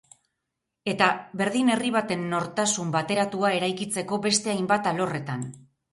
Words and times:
Eta 0.93 1.09
berdin 1.41 1.69
herri 1.73 1.91
baten 1.97 2.25
nortasun 2.33 2.95
bateratua 2.97 3.53
eraikitzeko 3.59 4.23
beste 4.25 4.53
hainbat 4.55 4.91
alorretan. 4.95 5.45